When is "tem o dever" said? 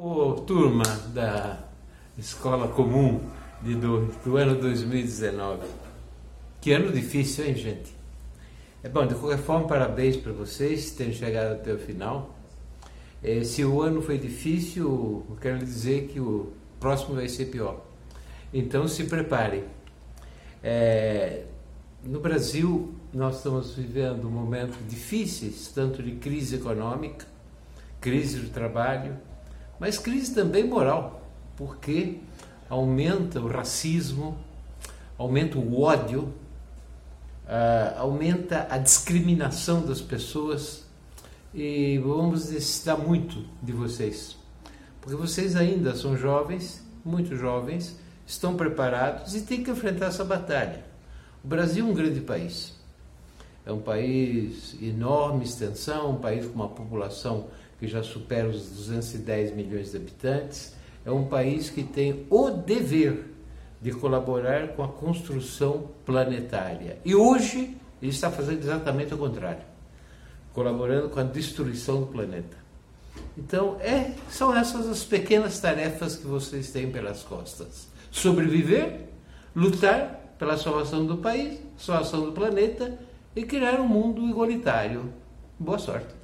61.82-63.24